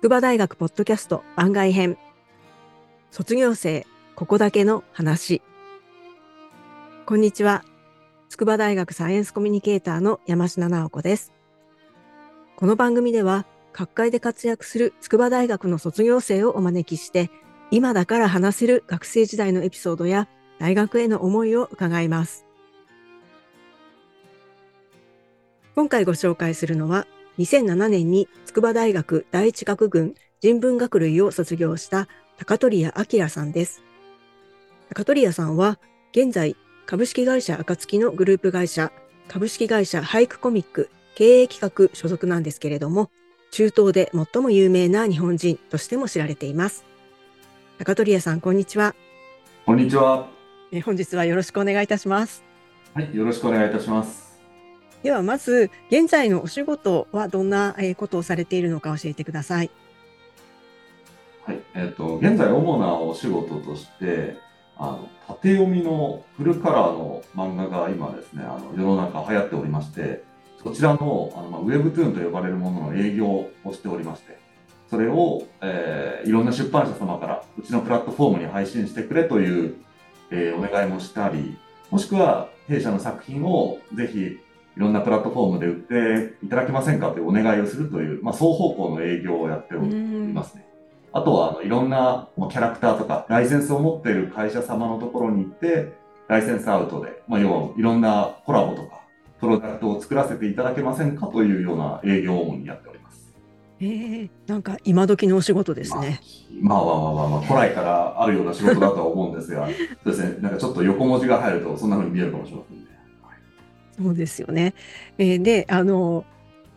[0.00, 1.98] 筑波大学ポッドキャスト番外編。
[3.10, 5.42] 卒業生ここだけの話。
[7.04, 7.66] こんにちは。
[8.30, 11.34] 筑波大学サイエンスコミュニケーターの山科直子です。
[12.56, 13.44] この番組では
[13.74, 17.30] 各界で活躍する筑波大学の卒業生をお招きして
[17.70, 20.28] 今だから話せる学生時代のエピソードや
[20.58, 22.46] 大学への思いを伺います。
[25.74, 27.06] 今回ご紹介するのは
[27.40, 32.06] 2007年に筑波大学第一学群人文学類を卒業した
[32.38, 33.82] 高取屋明さんです。
[34.90, 35.78] 高取屋さんは
[36.12, 38.92] 現在株式会社暁のグループ会社
[39.28, 43.10] 株式会社俳句コミック経営企画所属なんですけれども
[43.52, 46.84] 中東で最も有名な日本人としても知られています。
[47.78, 48.94] 高取屋さんこんにちは。
[49.64, 50.28] こんにちは。
[50.72, 52.44] え本日はよろしくお願いいたします。
[52.92, 54.29] はい、よろしくお願いいたします。
[55.02, 59.70] ではまず現在のお仕事はどんなことをされているのか教えてください。
[61.44, 64.36] はい、えっ、ー、と現在主なお仕事として
[64.76, 70.22] あの縦読みのフルカラーの漫画が今ですねあの世の中流行っておりまして
[70.62, 74.38] そちらのあの、まあ、ウェブトゥーンと呼ばれるものの営業をしておりまして
[74.90, 79.76] それを、えー、いろんな出版社様からうちのプラットフォームに配信してくれという、
[80.30, 81.56] えー、お願いもしたり
[81.90, 84.38] もしくは弊社の作品をぜひ
[84.76, 85.74] いろんなプラットフォームで売っ
[86.30, 89.94] ていただけませんかというお願いをするという、まあ、双方向の営業をやっており
[90.32, 90.66] ますね。
[91.12, 95.92] あとはあのいろんなキャラクターとかライセンスを持っている会社様のところに行って
[96.28, 99.00] ライセンスアウトで、まあ、要はいろんなコラボとか
[99.40, 103.34] プロダクトを作らせていただけませんかというような営業を主にやっております。
[103.80, 106.20] えー、なんか今時のお仕事ですね。
[106.60, 109.66] まあ、まあまあまあまあ、古来からあるような仕事だとは思うんですが、
[110.04, 112.84] そうですね、なんかちょっと横文字が入るとそんな風に見えるかもしれませんね。
[114.02, 114.74] そうですよね。
[115.18, 116.24] えー、で、あの、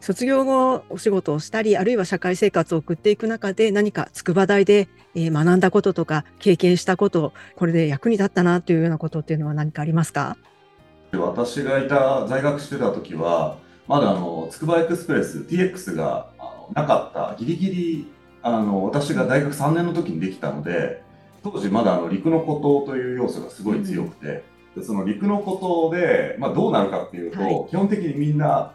[0.02, 10.36] 卒業後お仕事をしたり、あるいは社会生活を送っていく中で何か筑波大で、えー、学んだこととか経験したこと、これで役に立ったなというようなことっていうのは何かありますか？
[11.14, 18.12] 私がいた在学してた時は、まだあの、つくばエクスプレス TX があのなかった、ギリギリ
[18.42, 21.02] あの私が大学3年の時にできたので、
[21.44, 24.44] 当時まだあの陸の孤島という要素がすごい強くて、
[24.76, 28.74] でその陸のことで、まあ、どうなるかっていうと、はい、基本的にみんな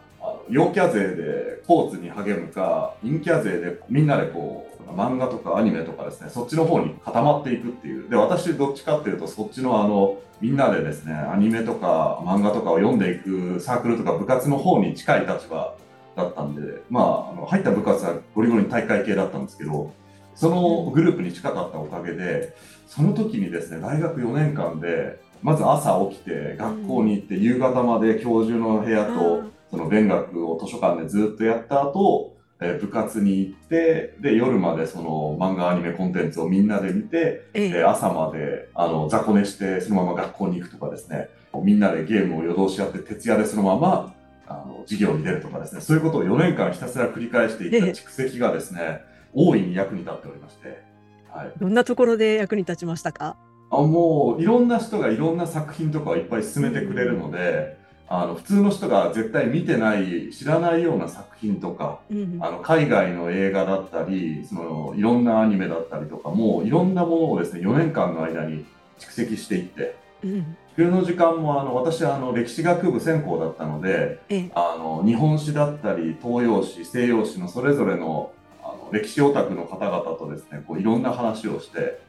[0.49, 8.09] 陽キャ勢でスポーツに励むか陰キャ勢でみんなでこう漫画とかアニメとかですねそっちの方に固まっていくっていう。
[8.09, 15.75] で私どっちかっていうとそっちのあのみんなでですねアニメとか漫画とかを読んでいくサークルとか部活の方に近い立場
[16.15, 19.93] だったんでまああの入った部活はゴリゴリに大会系だったんですけど
[20.33, 22.55] そのグループに近かったおかげで
[22.87, 41.29] その時にですね大学4年間でまず朝起きて学校に行って夕方まで教授の部屋とその勉学を図書館でずっとやった後、え部活に行ってで夜までその漫画アニメコンテンツをみんなで見て、え朝まであの雑魚寝してそのまま学校に行くとかですね。
[41.63, 44.13] みんなでゲームを夜通しやって徹夜でそのまま
[44.47, 45.81] あの授業に出るとかですね。
[45.81, 49.01] そういうことを4年間ひたすら繰り返していった蓄積がですね
[49.33, 50.83] 大いに役に立っておりまして、
[51.31, 53.37] はい、どんなところで役に立ちましたか？
[53.71, 68.65] あもういろんな人がいろんな作品とかをいっぱい進めてくれるので、あの普通の人が絶対見てない知らないような作品とか、うん、あの海外の映画だったりそのいろんなアニメだったりとかもういろんなものをですね4年間の間に
[68.97, 69.95] 蓄積していって。
[70.23, 74.21] うん冬の時間もあの私はあの歴史学部専攻だったので、
[74.55, 78.31] あの日本史だったり東洋史西洋史のそれぞれの
[78.63, 81.99] あの歴史オタクの方々とですねこういろんな話をして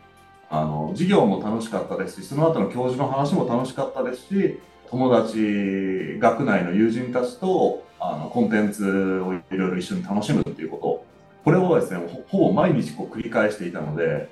[0.51, 4.59] あの授業も楽しかったですしその後の教授の話も楽しかったですし
[4.91, 8.85] 友達学内の友人たちとあのコンテンツ
[9.21, 11.11] をいろいろ一緒に楽しむっていうこと
[11.45, 14.29] これをですねほぼ毎日こう繰り返していたので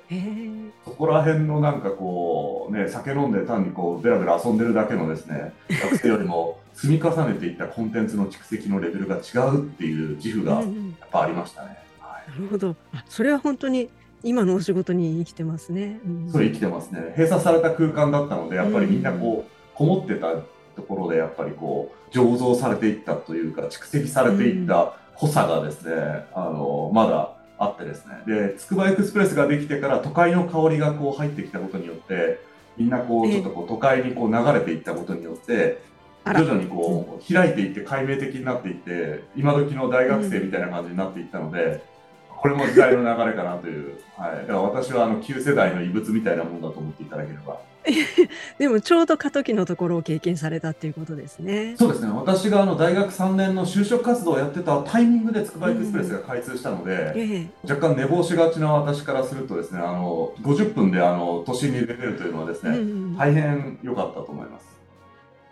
[0.83, 10.63] そこら辺のなんかこうね酒飲んで単にこうベラベラ遊んでるだけのですね学生よりも積み重ねていったコンテンツの蓄積のレベルが違うっていう自負がやっ
[11.11, 11.77] ぱありましたね。
[11.99, 12.75] はい、なるほど。
[13.07, 13.89] それは本当に
[14.23, 15.99] 今のお仕事に生きてますね。
[16.05, 17.13] うん、そう生きてますね。
[17.15, 20.33] 閉鎖された空間だったので、やっぱりみんなこう、こもってた
[20.75, 28.23] ところで、やっぱりこう、醸造されていったというか、蓄積されていった濃さがですね、あの、まだあってですね。
[28.25, 32.39] で、つくばエクスプレスができてから都会の香りがこう入ってきたことによって、
[32.77, 35.81] みんなこう、ちょっとこう都会にこう流れていったことによって、
[36.25, 41.81] 徐々にこう開いていって解明的になっていって今時の大学生みたいな感じになっていったので、
[42.41, 47.59] これも時代の流れかなという、はい、だから私はあの旧世代の遺物みたいなものだと思っていただければ。
[48.59, 51.75] でもちょうど過渡期のところを経験されたっていうことですね。
[51.77, 52.11] そうですね。
[52.13, 64.65] 私があの大学3年の就職活動をやってたタイミングでつくばエクスプレスが開通したので、ええ、若干寝坊しがちな私からするとですね、あの50分であの都心に出れるというのはですね、うん大変良かったと思います。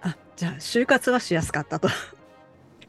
[0.01, 1.89] あ、じゃあ就活はしやすかったと。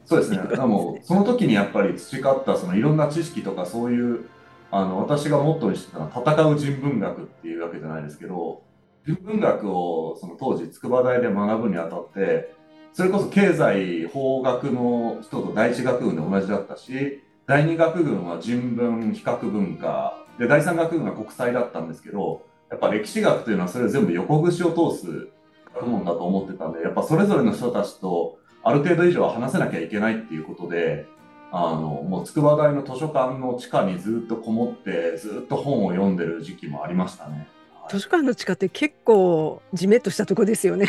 [0.09, 0.39] そうですね。
[0.49, 4.25] でもその時にやっぱり培ったそのいろんな知識とかそういう
[4.71, 8.63] あの私がモットーにしてたのは戦う人文学っていうわけじゃないですけど、
[9.05, 12.55] 人文学をその当時筑波大で学ぶにあたって、
[12.91, 22.41] それこそ経済法学の人と第一学群で同じだったし、第二学群は人文比較文化で第三学群は国際だったんですけど、
[22.71, 25.29] やっぱ歴史学というのはそれを全部横串を通す
[25.75, 28.38] 学問だと思ってたんで、やっぱそれぞれの人たちと
[28.69, 31.07] ある程度以上は話せなきゃいけないっていうことで、
[31.51, 37.47] あのもう筑波大の図書館の地下にずっとこもってずっと本を読んでる時期もありましたね。
[37.89, 40.87] 図書館の地下って結構じめっとしたとこですよね。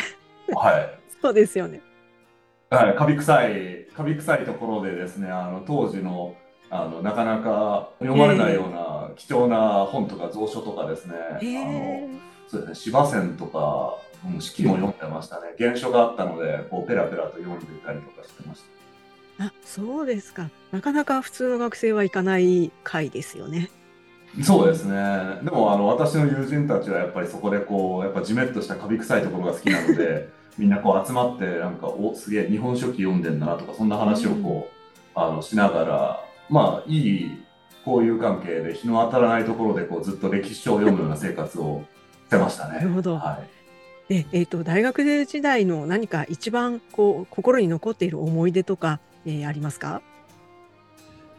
[0.53, 0.99] はい。
[1.19, 1.81] そうですよね。
[2.69, 6.35] はい、カビ臭い、カビ臭いところでですね、あの当時の
[6.69, 12.09] あのなかなか読まれないような貴重な本とか蔵書とかですね、えあのえ
[12.47, 15.53] そうですね、司馬遷とか、うん、四季も読んでましたね。
[15.57, 18.61] 原書があったので、こうペラペラと読んでいたりとかしてまし
[19.37, 19.45] た。
[19.45, 20.49] あ、そうですか。
[20.71, 23.71] なかなか普通の学生は行かない会ですよね。
[24.43, 24.93] そうですね。
[25.43, 37.43] でもあの私の友人たちはやっぱりそこでこうやっぱジメッとしたカビ臭いところが好きなので、 みんなこう集まってなんかおすげえ日本書紀読んでんだなとかそんな話をこう、あのしながらまあいい
[37.85, 41.83] 交友関係で日の当たらないところでこうずっと歴史書を読むような生活を
[42.27, 42.75] してましたね。
[42.75, 43.60] なるほどはい。
[44.11, 50.01] で、えっ、と大学時代の何か一番こう心に残っている思い出とか、えーありますか？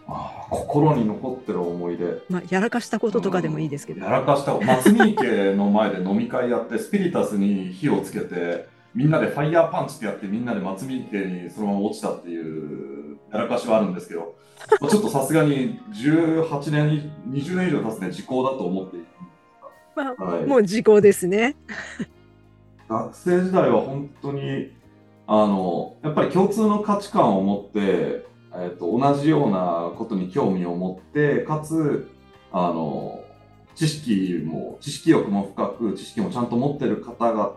[0.08, 2.22] あー心に残ってる思い出。
[2.30, 4.02] まあやらかしたこととかでもいいですけど。
[4.02, 14.34] やらかした松見池の前で飲み会やってスピリタスに火をつけてみんなでファイヤーパンチってやってみんなで松見池にそのまま落ちたっていうやらかしはあるんですけど
[14.80, 18.96] まあちょっとさすがに18年20年以上経つね時効だと思って
[19.94, 21.54] まあはい、もう時効ですね。
[22.88, 24.72] 学生時代は本当に
[25.26, 32.10] あのやっぱり共通の価値観を持って、えっと同じようなことに興味を持ってかつ
[32.52, 33.20] あの
[33.74, 37.56] 知識も知識欲も深く知識もちゃんと持ってる方々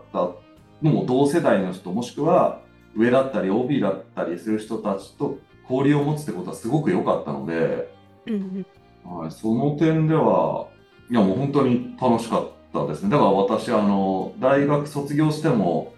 [0.82, 2.60] のも同世代の人もしくは
[2.96, 5.38] 上だったり OB だったりする人たちと
[5.68, 7.92] 交流を持つってことはすごく良かったので、
[8.26, 8.66] うん。
[9.04, 10.68] はい、その点では
[11.10, 12.55] いやもう本当に楽しかった
[12.86, 13.10] ですね。
[13.10, 15.94] だから私、あの、大学卒業しても、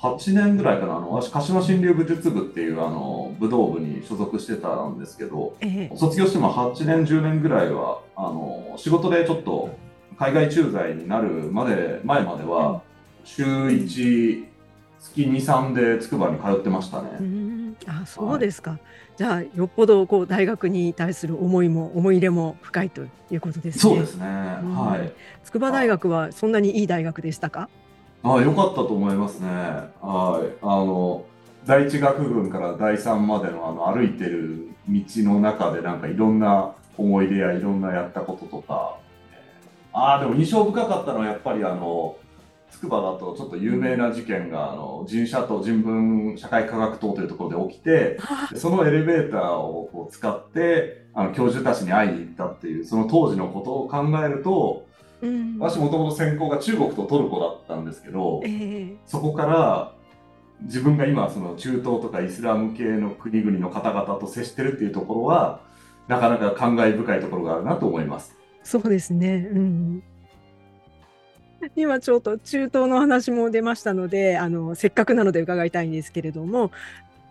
[0.00, 5.54] 8年ぐらいかな、あの、私、鹿島新流武術部っていう、あの、武道部に所属してたんですけど、
[5.96, 9.70] 卒業しても8年、10年ぐらいは、あの、仕事でちょっと、
[10.18, 12.82] 海外駐在になるまで、前までは、
[13.24, 14.44] 週1、
[15.00, 17.08] 月2、3で筑波に通ってましたうね。
[17.20, 18.78] ん、あ、そうですか。
[19.18, 23.80] じゃあよっぽどこう大学に対する思いも思い入れも深いということですね。
[23.80, 24.24] そうですね。
[24.26, 24.28] ん
[24.76, 25.12] はい。
[25.44, 27.68] 筑波大学はそんなにいい大学でしたか？
[28.22, 29.48] ああ、良かったと思いますね。
[29.48, 30.56] はい。
[30.62, 31.24] あの、
[31.66, 38.98] 第一学群から第三までのあの歩いてる道の中でなんかいろんな思い出やいろんなやったこととか。
[39.92, 42.14] ああ、でも印象深かったのはやっぱりあの、
[42.70, 48.18] 筑波だとちょっと有名な事件が、あの、人社と人文社会科学棟というところで起きて、
[48.56, 54.86] そのエレベーターをこう使って、あの、教授たちに会いに行ったっていう、その当時のことを考えると、
[55.20, 59.92] うん、私もともと専攻が中国とトルコだったんですけど、ええそこから
[60.62, 65.60] 自分が今その中東とかイスラム系の国々の方々と接してるっていうところは
[66.08, 68.36] なかなか感慨深いところがあるなと思います。
[68.62, 69.48] そうですね。
[69.52, 70.02] うん。
[71.76, 76.70] 今ちょっと中東の話も出ましたので、あのせっかくなので伺いたいんですけれども、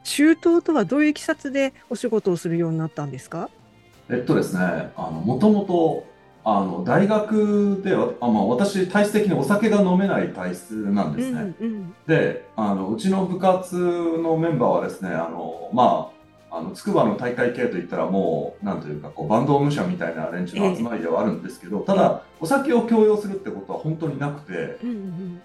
[0.04, 3.50] 中東とはどういういきさつでお仕事をするようになったんですか？
[4.10, 6.06] えっとですね、あのもともと
[6.46, 11.54] あの大学ではあ、まあ、私体質的にお酒が飲めない体質なんですね。
[11.60, 16.17] うんうんであのうちの部活のメンバーはですねあのまあ
[16.50, 24.78] あの筑波の大会系といったらもうなんというかこうバンド武者みたいな連中の集まりではあるんですけど、ただお酒を強要するってことは本当になくて。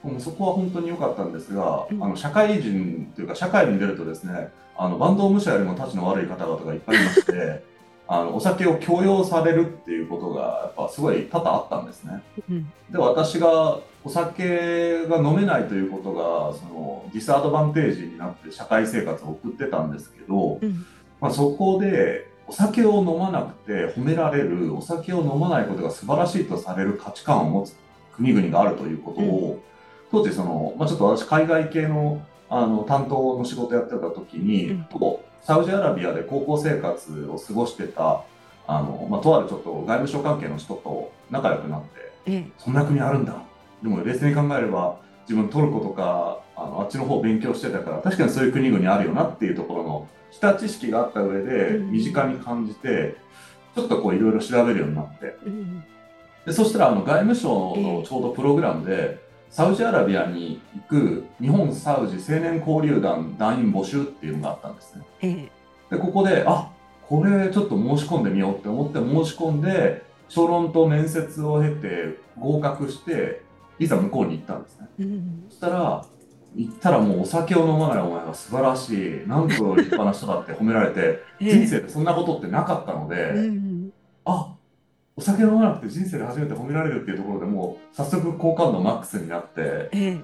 [0.02, 7.62] もうそこは本当に良かったんですが、うんあの社会人というか社会に出るとですねあのバンド武者よりもたちの悪い方々がいっぱいいまして
[8.08, 12.22] あのお酒を強要されるっていうことがやっぱすごい多々あったんですね。
[12.50, 20.84] うんで私がお酒が飲めないということがそのディスアドバンテージになって社会生活を送ってたんですけど、うん。
[21.20, 27.76] まあ、そこでおお酒を飲まなくて褒められるお酒を飲まないことが素晴らしいとされる価値観を持つ
[28.16, 29.62] 国々があるということを、
[30.10, 34.86] 当時その、まあ、ちょっと私海外系のあの担当の仕事やってた時に、うん。
[35.42, 38.22] サウジアラビアで高校生活を過ごしてた
[38.66, 41.88] あの、まあ、とあるちょっと外務省関係の人と仲良くなって
[42.26, 42.50] ええ。
[42.58, 43.34] そんな国あるんだ
[43.82, 51.92] でも冷静に考えれば自分トルコとかあのあっちの方を勉強してたから確かにそういう国々あるよなっていうところの下知識があった上でうん。
[51.92, 53.16] 身近に感じて
[53.74, 55.36] ちょっとこういろいろ調べるようになって。
[55.44, 55.84] うん
[56.44, 57.98] でそしたらあの外務省ええ。
[57.98, 65.04] のちょうどプログラムで、サウジアラビアに行く日本サウジ青年交流団団員募集っていうのがあったんですね。
[65.20, 65.50] ええ。
[65.94, 66.70] でここであ
[67.06, 73.42] これちょっと申し込んでみようって思って申し込んで小論と面接を経て合格して
[73.82, 74.88] いざ向こうに行ったんですね。
[75.00, 75.44] うん。
[75.48, 76.04] そしたら
[76.54, 81.52] 行ったらもうお酒を飲まないお前は素晴らしいなんと立派な人だって褒められてええ。
[81.52, 83.30] 人生でそんなことってなかったので。
[83.30, 83.92] うん
[84.24, 84.54] あ
[85.14, 89.90] お酒飲まなくて人生で初めて褒められるっていうところでもう早速好感度マックスになって。
[89.92, 90.20] ええ。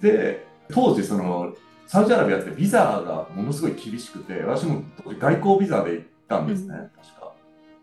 [0.00, 1.54] で当時その
[1.86, 7.19] サウジアラビアってビザがものすごい厳しくて私も当時外交ビザで行ったんですね、う確か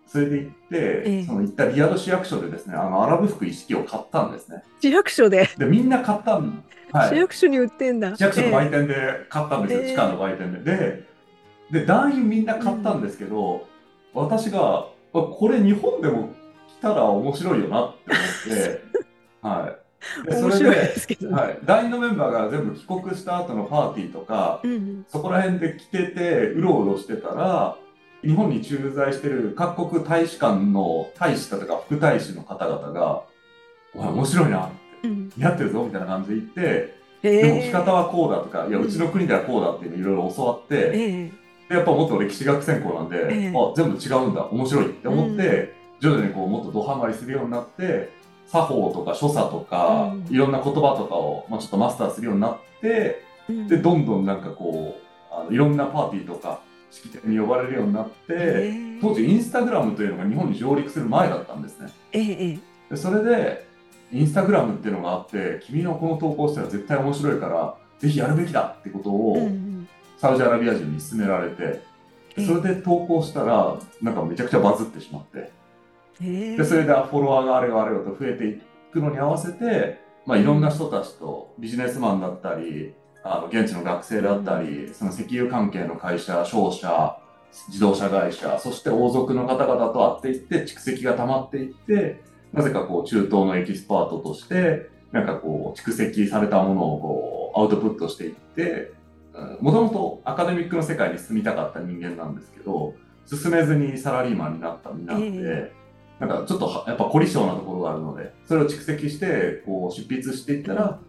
[0.08, 1.26] それで行って、ええ。
[1.26, 4.64] その行ったリヤド市役所でですねあのアラブ服一式を買ったんですね。
[4.80, 7.10] 市役所で、でみんな買ったんはい。
[7.10, 8.16] 市役所に売ってんだ。
[8.16, 8.96] 市役所のえ売店で
[9.30, 9.90] 買ったんですよ、ええ。
[9.92, 10.60] 地下の売店で。
[10.60, 11.04] で、
[11.72, 13.68] で団員みんな買ったんですけど、
[14.14, 16.30] 私が、あこれ日本でも
[16.68, 18.82] 来たら面白いよなって思って、
[19.42, 19.88] はい。
[20.28, 21.30] えで面白いですけど。
[21.30, 21.34] ね。
[21.34, 25.06] はい、団員のメンバーが全部帰国した後のパーティーとか、うん。
[25.10, 27.78] そこら辺で来てて、うろうろしてたら、
[28.24, 33.24] 日本に駐在してる各国大使館の大使だとか副大使の方々が、
[33.94, 34.70] お前面白いな、
[35.04, 35.32] うん。
[35.36, 41.32] 似合ってるぞみたいな感じで言って、えでも着方は、はこうだとか、いや、うんうちの国ではこうだっていうのいろいろ教わって、え
[41.70, 43.54] でやっぱもっと歴史学専攻なんで、ええ。
[43.56, 48.10] あ全部違うんだ、面白いって思って、徐々にこうもっとドハマりするようになって、
[48.46, 50.34] 作法とか所作とか、うん。
[50.34, 53.24] いろんな言葉とかを、まあ、ちょっとマスターするようになって、
[53.68, 61.92] で、どんどんなんかこう、あのいろんなパーティーとか、式典に呼ばれるようになって、ええ当時インスタグラムというのが日本に上陸する前だったんですね。
[62.14, 63.68] ええでそれで、
[64.12, 71.80] インスタグラムっていうのがあって、君のこの投稿したら絶対面白いから、ぜひやるべきだってことを、うんサウジアラビア人に勧められて、
[72.38, 72.46] ええ。
[72.48, 75.52] それで投稿したら、なんかめちゃくちゃバズってしまって、
[76.24, 78.60] ええでそれでフォロワーがあれがあれよと増えてい
[78.92, 87.18] くのに合わせて、まあ、いろんな人たちとビジネスマンだったり、あの現地の学生だったり、その石油関係の会社、商社、
[87.68, 92.22] 自動車会社、そして王族の方々と会っていって、蓄積が溜まっていって、
[92.54, 98.94] なぜかこう中東のエキスパートとして、なんかこう蓄積されたものをこうアウトプットしていって、
[99.62, 102.94] もともとアカデミックの世界に進みたかった人間なんですけど、
[103.26, 105.72] 進めずにサラリーマンになった身なので、え。
[106.20, 111.00] なんかちょっとはやっぱ凝り性なところがあるので、それを蓄積して、こう執筆していったら、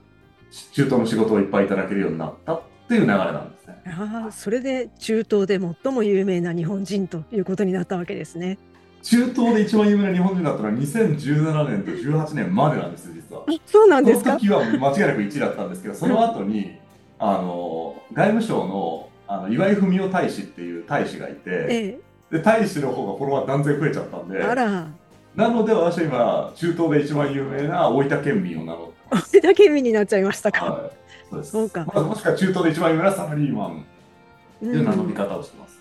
[0.72, 3.82] 中東の仕事をいっぱいいただけるようになったっていう流れなんですね。
[3.86, 8.58] ああ、それで中東で最も有名な日本人ということになったわけですね。
[9.02, 13.42] 中東で一番有名な日本人だったのは2017年と18年までなんですよ、実は。
[13.46, 14.32] あそうなんですか？
[14.38, 16.78] 時は間違いなく1位だったんですけど、その後に、
[17.18, 21.98] あの、外務省の、あの岩井文雄大使っていう大使がいて、え
[22.30, 24.88] で、大使の方がフォロワー断然増えちゃったんでえ、、あら、
[25.36, 29.40] なので私は今、中東で一番有名な大分県民を名乗ってます。
[29.40, 30.64] 大分県民になっちゃいましたか。
[30.64, 30.90] はい、
[31.30, 31.50] そうです。
[31.52, 33.86] そうかまあ、もしくは中東で一番有名なサラリーマン
[34.62, 35.78] うという名乗り方をしてます。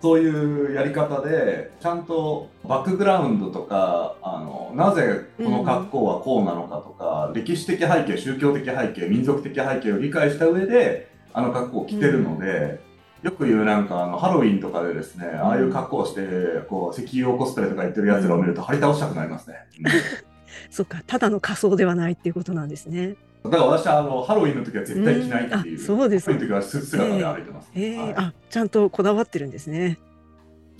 [0.00, 12.80] そういうやり方で、ちゃんとバックグラウンドとか、あのなぜこの格好はこうなのかとか、歴史的背景、宗教的背景、民族的背景を理解した上で、あの格好を着てるので、
[13.22, 16.20] よく言うなんかあのハロウィンとかでですね、ああいう格好をして、
[16.68, 19.56] こう石油王コスプレとか言ってるやつらを見ると張り倒したくなりますね。
[20.70, 23.16] うんそっか、ただの仮装ではないっていうことなんですね。
[23.44, 25.78] だから私はあのハロウィンの時は絶対着ないっていう。
[25.78, 27.70] そうですハロウィンの時はス姿で歩いてます。
[27.74, 29.98] ええはいあ、ちゃんとこだわってるんですね。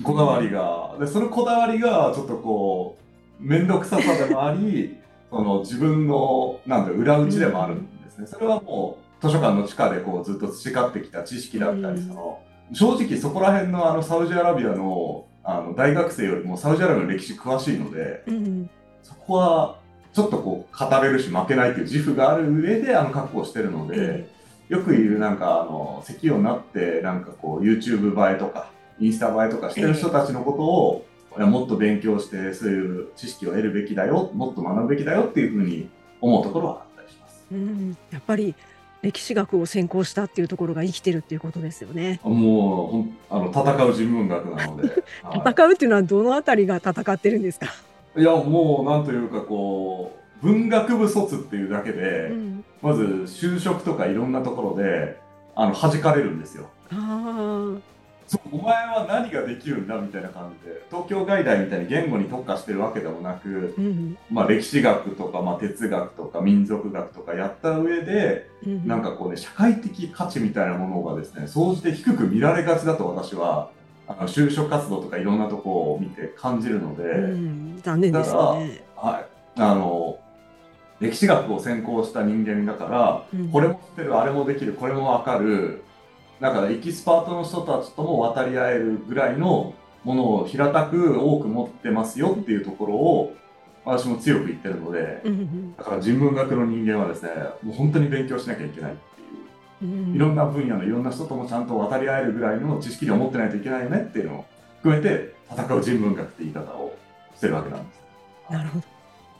[0.03, 0.97] こだわりが。
[0.99, 2.97] で、そのこだわりがちょっとこ
[3.41, 4.97] う、面倒くささでもあり、
[5.31, 8.27] その自分の、なんだ裏打ちでもあるんですね。
[8.27, 12.41] それはもう図書館の地下でこうずっと培ってきた知識だったり、うんその、
[12.73, 18.71] 正直そこら辺のあのサウジアラビアのあの大学生よりもサウジアラビアの歴史詳しいので、うん、
[19.09, 19.79] そこは
[20.13, 24.29] ちょっとこう語れるし負けないっていう自負がある上であの格好をしてるので、え
[24.69, 31.07] よく言うなんかあの石油になってなんかこう YouTube 映えとかインスタ映えとかしてる人たちのことを、
[31.39, 35.89] いやもっと勉強してそういう知識を得るべきだよもっと学ぶべきだよっていうふうに
[36.21, 37.47] 思うところはあったりします。
[37.51, 38.55] うん、やっぱり
[39.01, 42.21] 歴史学を専攻したっていうところが生きてるっていうことですよね。
[42.25, 44.89] もうあの戦う人文学なので、
[45.23, 47.69] はい戦うっていうのはどのあたりが戦ってるんですか？
[48.19, 55.19] いやもうなんというかこう文学部卒っていうだけで、うん、まず就職とかいろんなところで
[55.55, 56.69] あの弾かれるんですよ。
[56.91, 57.77] あ
[58.29, 73.71] そうお前は何ができるんだみたいな感じで東京外大みたいに言語に特化してるわけでもなくあ、う、ん、まあ、歴史学とか、まあ、哲学とか民族学とかやった上でうん、なんかこうね社会的価値みたいなものがですね総じて低く見られがちだと私は
[74.09, 78.83] あの就職活動とかいろんなとこを見て感じるので、うん、残念ですよね。
[78.97, 79.27] はい、
[79.61, 80.19] あの
[80.99, 83.51] 歴史学を専攻した人間だからうん。
[83.51, 85.83] これも知ってるあれもできるこれも分かる
[86.41, 89.75] だからエキスパートの人たちとも渡り合えるぐらいの
[90.05, 93.35] ものを平たく多く持ってますよっていうところを
[93.85, 95.23] 私も強く言ってるので
[95.77, 97.31] だから人文学の人間はですね
[97.63, 98.97] もう本当に勉強しなきゃいけない
[99.81, 104.45] いろんな分野のいろんな人ともちゃんと渡り合えるぐらいの知識量を持ってないといけないよねっていうのを
[104.79, 106.97] 含めて戦う人文学って言い方を
[107.37, 108.53] してるわけなんです。
[108.53, 108.85] なるほど。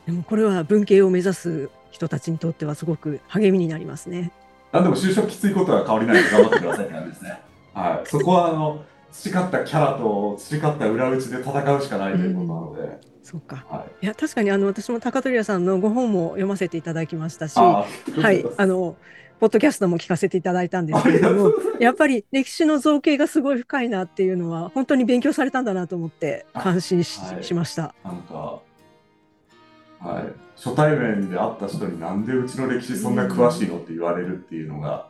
[0.05, 4.31] でもこれは文系を目指す人たちにとってはすごく励みになりますね。
[4.71, 7.41] なんでも就職きついことは変わりないので頑張ってくださいって感じですね。
[7.73, 13.65] はい、そこはあの培ったキャラと培った裏打ちで戦うしかないということなので、そうか。
[13.69, 14.05] はい。
[14.05, 17.85] いや確かにあの私も高取屋さんのご本も読ませていただきましたし、は
[18.31, 18.95] い、あの
[19.39, 27.43] ポッドキャストも聞かせていただいたんですけれども、やっぱり歴史の造形がすごい深いなっていうのは本当に勉強されたんだなと思って感心し,、はい。
[27.43, 27.93] しました。
[28.03, 28.59] なんか、
[29.99, 30.23] はい、
[30.57, 35.07] 初対面で会った人になんでうちの歴史そんな詳しいのって言われるっていうのが、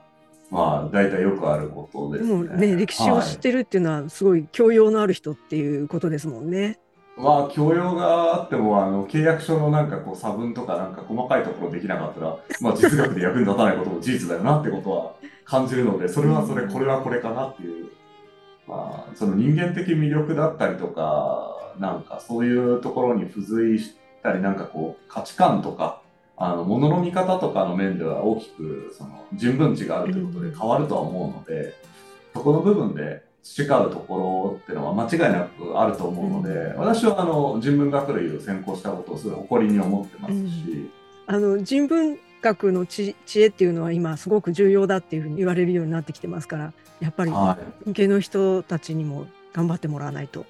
[0.52, 6.78] まあ大体よくあることですでもね歴史を知ってるっていうのはすごい教養のある人っていうことですもんね。
[6.78, 6.89] ま
[7.22, 17.90] あ教養があってもあの契約書のなんかこう差分とかなんか細かいところできなかったら、まあ、実学で役に立たないことも事実だよなってことは感じるのでそれはそれこれはこれかなっていう、
[18.68, 26.02] まあ、その人間的魅力だったりとかなんかそういうところに付随したりなんかこう価値観とか
[26.38, 31.74] あの物の見方とかの面では大きくその人文値があるということで変わるとは思うので、
[32.34, 40.92] そこの部分で培うところっていうのは間違いなくあると思うので、私はあの人文学類を専攻したことをすごい誇りに思ってますし、
[41.28, 50.46] あの人文学の知知恵っていうのは今すごく重要だっていうふうに言われるようになってきてますからやっぱりはい、文系の人たちにも頑張ってもらわないと。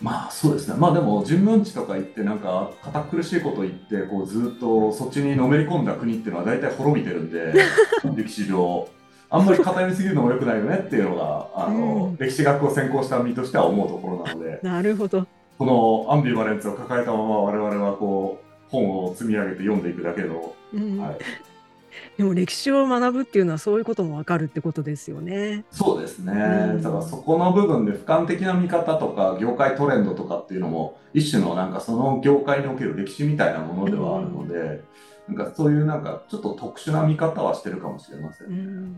[0.00, 0.74] まあそうですね。
[0.76, 7.54] まあでも人文知とか言ってなんか堅苦しいこと言ってこうずっとそっちにのめり込んだ国っていうのは大体滅びてるんで
[8.16, 8.88] 歴史上
[9.34, 12.16] あんまり偏りすぎるのも良くないよねっていうのがあの、うん。
[12.18, 14.60] 歴史学を専攻した身としては思うところなので。
[14.62, 15.26] なるほど。
[15.58, 20.98] このアンビバレンスを抱えたまま我々はこう本を積み上げて読んでいくだけの、うん。
[20.98, 21.18] はい、
[22.18, 25.64] でも歴史を学ぶっていうのはそういうこともわかるってことですよね。
[25.70, 26.82] そうですね、うん。
[26.82, 34.82] だからそこの部分で俯瞰的な見方とか業界トレンドとかっていうのも一種のなんかその業界における歴史みたいなものではあるので、
[35.26, 38.48] なんかそういうなんかちょっと特殊な見方はしてるかもしれません。
[38.48, 38.96] うん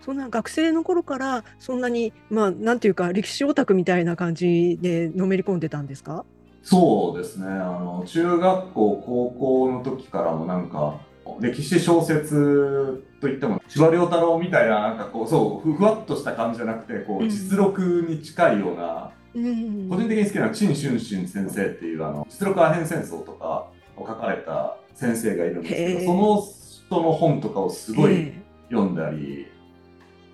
[0.00, 6.24] そんな学生の頃からそんなにまあなんていうか歴史オタクみたいな感じでのめり込んでたんですか？
[6.62, 7.46] そうですね。
[7.46, 11.00] あの中学校高校の時からもなんか
[11.40, 19.88] 歴史小説といっても司馬遼太郎みたいななんかこうそうふふわっとした感じじゃなくてこう実録に近いような、うん。
[19.88, 28.42] 個人的に好きなのは陳春春先生っていうあの実録アヘン戦争とかを書かれた先生がいるんですけどその人の本とかをすごいえ。
[28.70, 29.46] 読んだり、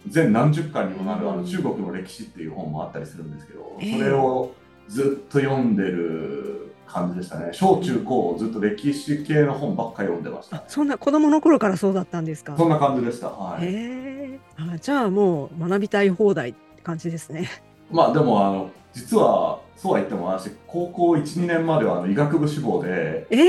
[0.08, 3.98] 全何十巻にもなるあうんの中国の歴史っていう本もあったりするんですけど、ええ。
[3.98, 4.52] それを
[4.88, 7.48] ずっと読んでる感じでしたね。
[7.52, 12.56] 小中高ずっと歴史系の本ばっかり読んでました、あそんな子供の頃からそうだったんですか？
[12.56, 13.28] そんな感じでした。
[13.28, 14.40] はい、へえ。
[14.58, 17.48] あじゃあもう学びたい放題って感じですね。
[17.90, 23.48] まあでもあの実はそうは言っても私高校12年まではあの医学部志望でえ？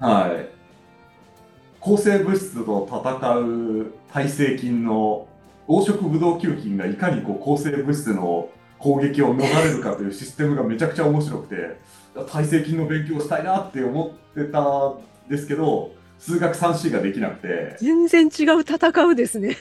[0.00, 0.48] はい。
[1.78, 5.28] 抗生物質と戦う耐性菌の
[5.66, 8.48] 黄色ブドウ球菌がいかにこう抗生物質の
[8.78, 11.80] 攻撃を逃れるかというシステムがめちゃくちゃ面白くて
[12.30, 14.98] 耐性菌の勉強をしたいなって思ってたん
[15.28, 19.56] ですけど数学 3C ができなくて、全然違う戦うですね。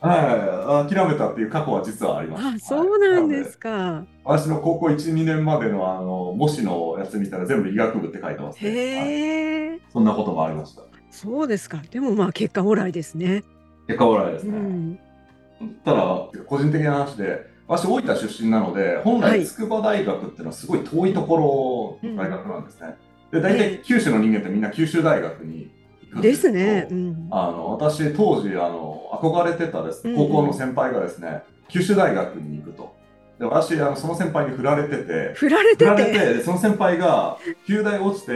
[0.00, 2.44] はい、諦めたっていう過去は実はあります。
[2.46, 4.04] あそうなんではいすか。
[4.24, 8.70] 私の高校1、2年までのあの模試のやつ見たら全部医学部って書いてますね。
[8.70, 10.82] はいへえそんなこともありました。
[11.10, 11.82] そうですか。
[11.90, 13.42] でもまあ結果オーライですね。
[13.86, 14.58] 結果オーライですね。
[14.58, 14.98] うん。
[15.84, 22.96] ただ、個人的な話で、私、大分出身なので、本来、はい筑波大学っていうのはすごい遠いところの大学なんですね。
[23.32, 25.70] で、大体九州の人間ってみんな九州大学に
[26.02, 26.88] 行くくんですけどね。
[26.90, 27.28] うん。
[27.30, 32.94] あの私当時あの憧れてたです高校の先輩がですね、九州大学に行くと
[33.38, 36.42] で私あのその先輩に振られてて振られて振られて。
[36.42, 38.32] その先輩が旧大落ちて、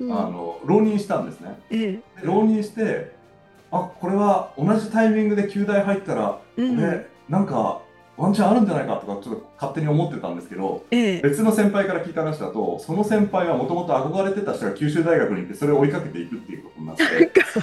[0.00, 2.20] うんあの浪人したんですねええ。
[2.20, 3.16] で浪人して
[3.70, 6.76] あこれは同じタイミングで旧大入ったら、うん。
[6.76, 7.82] これなんか
[8.16, 11.20] ワンチャンあるんじゃないかとかちょっと勝手に思ってたんですけどええ。
[11.22, 17.04] 別の先輩から聞いた話だとその先輩はもともと憧れてた人が九州大学に行ってそれを追いかけていくっていうことになって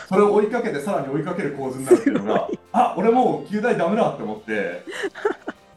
[0.08, 4.84] それを追いかけてさらに追いかける構図になるっていうのがあ俺もう旧大ダメだって思って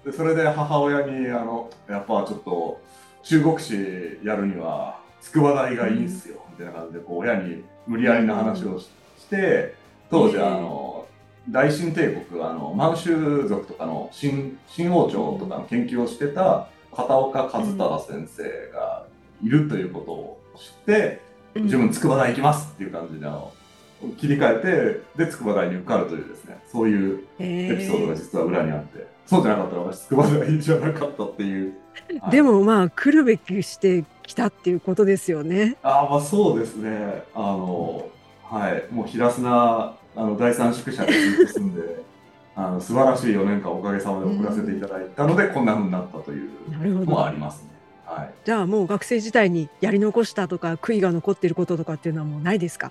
[0.04, 2.80] でそれで母親にあのやっぱちょっと
[3.24, 3.74] 中国史
[4.22, 8.88] やるには筑波大がいいんすよ、みたいな感じでこう親に無理やりな話をし
[9.18, 9.74] して
[10.10, 11.06] 当時ええあの
[11.50, 18.42] 大清帝国あの満州族とかの新新王朝とかの研究をしてた片岡和忠先生
[18.72, 19.06] が
[19.42, 21.20] いるということを知って、
[21.54, 23.52] 自分筑波大行きますっていう感じであの
[24.16, 31.74] 切り替えてで筑波大に受かるというですねそういうエエピソードが実は裏にあって、そうじゃなかったら私筑波大じゃなかったっていう。
[32.20, 32.30] はい。
[32.30, 35.76] でもまあ来るべきしてきたっていうことですよね。
[35.82, 37.22] あーまあそうですね。
[37.34, 38.08] あの
[38.50, 41.82] はいもう平砂あの第三宿舎でずっと住んで
[42.56, 46.50] あの素晴らしい4年間おかげさまで送らせていただいたので、こんな風になったという
[46.92, 47.36] のもあど。
[47.36, 47.68] りますね。
[48.04, 52.90] はいじゃあもう学生時代にやり残したとか悔いが残っていることとかっていうのはもうないですか？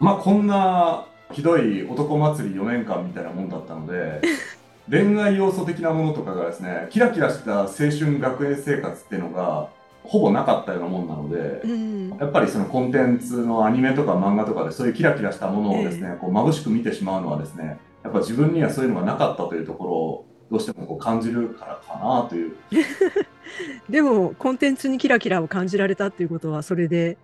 [0.00, 4.20] まあこんなひどい男祭り4年間みたいなもんだったので
[4.88, 9.68] 恋愛要素的なものとかがですねキラキラした青春学園生活っていうのが
[10.08, 12.16] ほぼなかったようなもんなので、うん。
[12.18, 22.56] やっぱりそのコンテンツのアニメとか漫画とかでそういうキラキラしたものをですね、こう眩しく見てしまうのはですねやっぱ自分にはそういうのがなかったというところをどうしてもこう感じるからかなという
[23.90, 27.18] でもコンテンツにキラキラを感じられたっていうことはそれで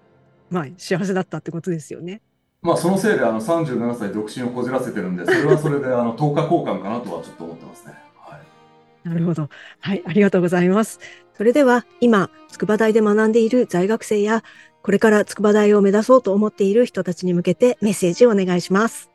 [0.51, 2.21] まあ幸せだったってことですよね。
[2.61, 7.95] まあそのせいであの37歳独身をこじらせてるんでそれはそれであの 10日交換かなとはちょっと思ってますね。
[8.19, 9.49] はいなるほど。
[9.81, 11.01] はい、ありがとうございます。
[11.37, 14.45] それでは今、筑波大で学んでいる在学生や、
[14.83, 19.11] これから筑波大を目指そうと思っている人たちに向けてメッセージをお願いします。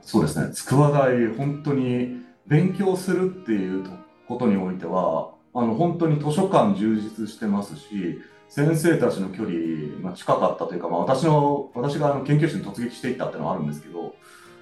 [0.00, 3.84] そうですね、筑波大、本当に勉強するっていう
[4.26, 14.16] ことにおいては、あの本当に図書館充実してますし、先生たちの距離が近かったというか、まあ、私の私があの研究室に突撃していったっていうのはあるんですけど、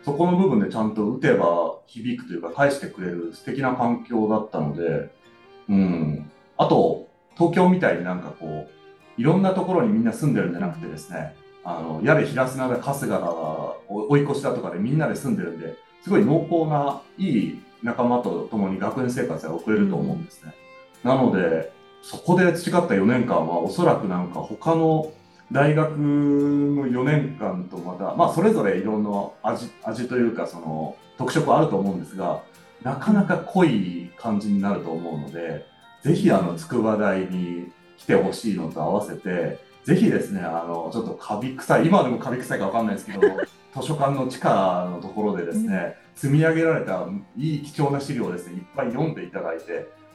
[0.05, 5.11] そこの部分でちゃんと打てば響くというか、返してくれる素敵な環境だったので、
[5.69, 13.21] うん、あと、東京みたいになんかこう、いろんなところにみんな住んでるんじゃなくてですね、あのやれ平砂だ春日だ
[13.89, 20.55] 追い越しだとかでみんなで住んでるんですごい濃厚ないい仲間と共に学園生活が送れると思うんですね、
[21.03, 25.11] なのでそこで培った4年間はおそらくなんか他の
[25.53, 29.11] 大学の4年間とまたまあそれぞれいろんな
[29.43, 32.43] 味味というかその特色あると思うんですが
[32.83, 35.67] なかなか濃い感じになると思うので
[36.05, 43.21] ぜひあの筑波大に来てほしいのと合わせてぜひですね、あの、ちょっとカビ臭い、今でもカビ臭いかわかんないですけど、
[43.79, 49.65] 図書館の地下のところでですね、積み上げられたいい貴重な資料をですね、いっぱい読んでいただいて、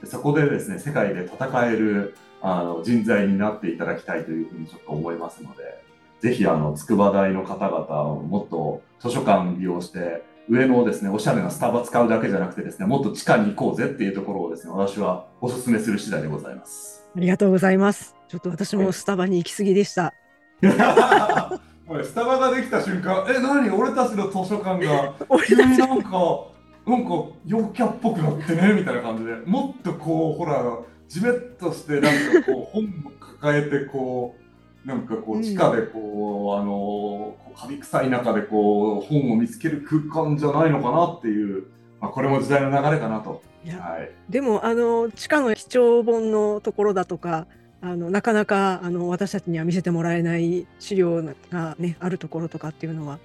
[0.02, 5.84] でそこでですね、世界で戦えるあの人材になっていただきたいというふうにちょっと思いますので、
[6.20, 17.08] ぜひあの、筑波大の方々をもっと図書館利用して、上のですね、おしゃれなスタバ使うだけじゃなくてですね、もっと地下に行こうぜっていうところをですね、私はお勧めする次第でございます。
[17.16, 18.16] ありがとうございます。
[18.28, 20.14] ちょっと私もスタバに行き過ぎでした。
[20.62, 23.70] スタバができた瞬間、え、何？
[23.70, 26.48] 俺たちの図書館が 俺急になんか、
[26.86, 27.10] なんか
[27.46, 30.64] 陽キャっぽくなってねみたいな感じで、もっとこう、ほら、
[31.08, 32.88] じめっとして、なんかこう、本を
[33.20, 34.39] 抱えて、こう、
[34.86, 41.66] なんかこうんう、地下でこう、あの、カビ臭い中でこう、本を見つける空間じゃないのかなっていう、
[42.00, 43.42] まあ、これも時代の流れかなと。
[43.64, 44.10] いやはい。
[44.30, 47.46] でもあの地下の貴重本のところだとか
[47.82, 53.20] あのなかなかあの私たちには見せてもらえない資料が、ね、あるところとかっていうのは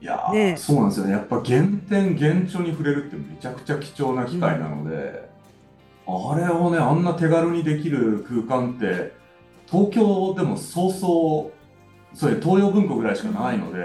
[0.00, 1.12] いやー、ねえそうなんですよね。
[1.12, 5.28] やっぱ原点、原著に触れるってめちゃくちゃ貴重な機会なので、
[6.06, 9.12] あれをね、あんな手軽にできる空間って、
[9.70, 11.52] 東京でもそうそ
[12.14, 13.80] う、そういう東洋文庫ぐらいしかないので、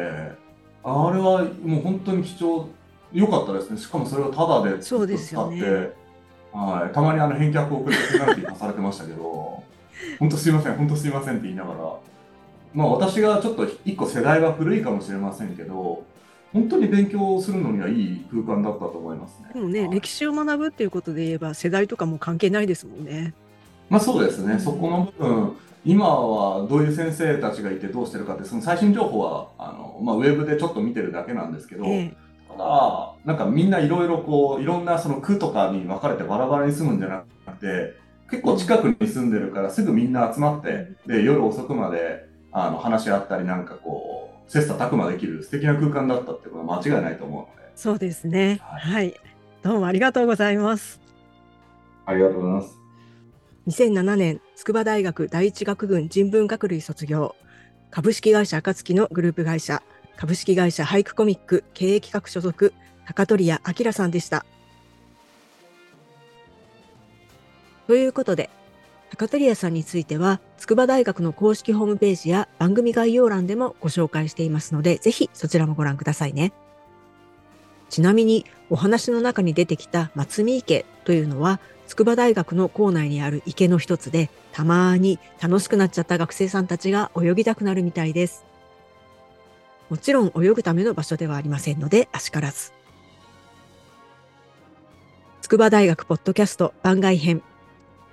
[0.83, 2.69] あれはもう本当に貴重、
[3.13, 3.77] 良かったですね。
[3.77, 5.93] しかもそれをタダでそうですよね使って、
[6.53, 9.63] はい、たまにあの返却を送ってペナルティー課されてましたけど、
[10.19, 11.95] 本当すいません、本当すいませんって言いながら、
[12.73, 16.03] まあ私がちょっと一個世代は古いかもしれませんけど、
[16.51, 19.49] 本当に勉強するのにはいい空間だったと思いますね。
[19.53, 23.33] でもね、はい歴史を学ぶっていうことで言えば世代とかも関係ないですもんね。
[23.89, 32.15] まあそうですね、そこの部分、今はどういう先生たちがいてどうしてるかってその最新情報はあの、まあ、ウェブでちょっと見てるだけなんですけど、え
[32.49, 37.93] ただなんかみんないろいろこういろんなその区とかに分かれてバラバラに住むんじゃなくて
[38.31, 48.59] 結構近くに住んでるからすぐみんな集まってで夜遅くまであの話し合ったりなんかこう切磋琢磨できる素敵な空間だったってことは間違いないと思うのでそうですね。
[48.61, 49.13] ははい。
[49.61, 51.01] どうもありがとうございます。
[52.05, 52.77] ありがとうございます。
[53.67, 57.35] 2007年、筑波大学第一学群人文学類卒業。
[57.91, 59.83] 株式会社暁のグループ会社、
[60.15, 62.73] 株式会社俳句コミック経営企画所属、
[63.05, 64.45] 高取谷明さんでした。
[67.87, 68.49] ということで、
[69.11, 76.53] 高取谷さんについては、筑波大学の公式ホームページや番組概要欄でもご紹介していますので、ぜひそちらもご覧くださいね。
[77.89, 88.45] ちなみに、お話の中に出てきた松見池というのは、筑波大学の校内にある池の一つで、たまーに楽しくなっちゃった学生さんたちが泳ぎたくなるみたいです。
[89.89, 92.73] もちろん泳ぐための場所ではありませんので、あしからず。
[95.41, 97.43] 筑波大学ポッドキャスト番外編。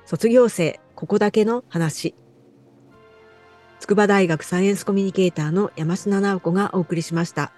[0.05, 2.15] 卒業生、ここだけの話。
[3.81, 7.53] 筑波大学サイエンスコミュニケーターの山科直子がお送りしました。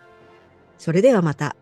[0.78, 1.56] それではまた。